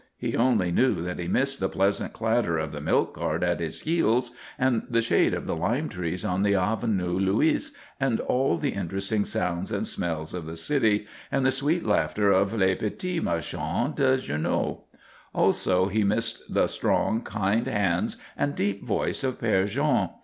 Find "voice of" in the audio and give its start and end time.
18.83-19.39